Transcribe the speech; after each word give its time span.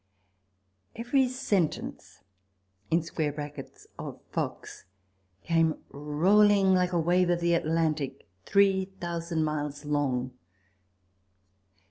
Every 0.95 1.27
sentence 1.29 2.23
[of 2.91 4.19
Fox] 4.31 4.85
came 5.43 5.75
rolling 5.89 6.73
like 6.73 6.91
a 6.91 6.99
wave 6.99 7.29
of 7.29 7.39
the 7.39 7.53
Atlantic, 7.53 8.27
three 8.43 8.85
thousand 8.99 9.43
miles 9.43 9.85
long. 9.85 10.31